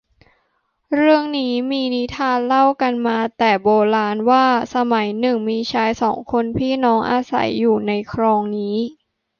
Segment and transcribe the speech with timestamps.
[0.95, 8.75] เรื่องนี้มีนิทานเล่ากันมาแต่โบราณว่า สมัยหนึ่งมีชายสองคนพี่น้องอาศัยอยู่ที่คลองนี้